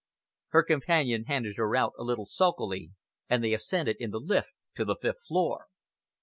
[0.49, 2.89] Her companion handed her out a little sulkily,
[3.29, 5.67] and they ascended in the lift to the fifth floor.